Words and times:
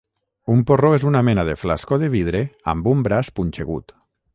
Un 0.53 0.63
porró 0.69 0.89
és 0.99 1.05
una 1.11 1.21
mena 1.29 1.45
de 1.51 1.55
flascó 1.65 2.01
de 2.05 2.11
vidre 2.17 2.45
amb 2.77 2.93
un 2.97 3.09
braç 3.11 3.35
punxegut 3.41 4.01